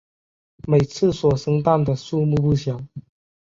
[0.67, 2.89] 每次所生蛋的数目不详。